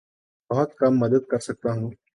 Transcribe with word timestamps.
بہت 0.49 0.69
کم 0.77 0.93
مدد 0.99 1.23
کر 1.31 1.39
سکتا 1.39 1.69
ہوں 1.73 1.91